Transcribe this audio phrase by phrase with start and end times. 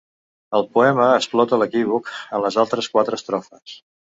[0.59, 3.79] El poema explota l'equívoc en les altres quatre estrofes.